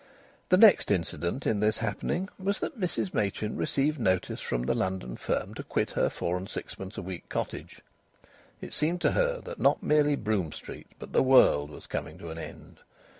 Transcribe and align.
The 0.49 0.57
next 0.57 0.89
incident 0.89 1.45
in 1.45 1.59
these 1.59 1.77
happening 1.77 2.27
was 2.39 2.59
that 2.59 2.79
Mrs 2.79 3.13
Machin 3.13 3.55
received 3.55 3.99
notice 3.99 4.41
from 4.41 4.63
the 4.63 4.73
London 4.73 5.15
firm 5.15 5.53
to 5.53 5.61
quit 5.63 5.91
her 5.91 6.09
four 6.09 6.37
and 6.37 6.49
sixpence 6.49 6.97
a 6.97 7.03
week 7.03 7.29
cottage. 7.29 7.81
It 8.61 8.73
seemed 8.73 9.01
to 9.01 9.11
her 9.11 9.41
that 9.41 9.59
not 9.59 9.83
merely 9.83 10.15
Brougham 10.15 10.53
Street, 10.53 10.87
but 10.97 11.13
the 11.13 11.21
world, 11.21 11.69
was 11.69 11.85
coming 11.85 12.17
to 12.17 12.31
an 12.31 12.39
end. 12.39 12.79